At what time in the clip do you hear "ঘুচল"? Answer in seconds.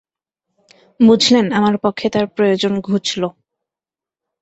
2.79-3.23